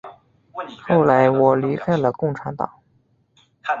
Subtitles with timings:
[0.87, 2.67] 后来我离开了共产党。